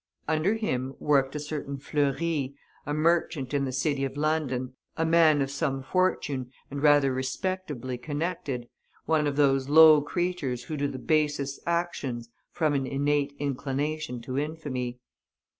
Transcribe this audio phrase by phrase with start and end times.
[0.27, 2.55] Under him worked a certain Fleury,
[2.87, 7.99] a merchant in the city of London, a man of some fortune and rather respectably
[7.99, 8.67] connected,
[9.05, 14.39] one of those low creatures who do the basest actions from an innate inclination to
[14.39, 14.97] infamy.